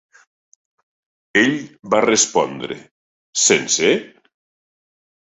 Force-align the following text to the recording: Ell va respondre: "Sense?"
Ell 1.43 1.53
va 1.95 2.01
respondre: 2.07 2.81
"Sense?" 3.45 3.97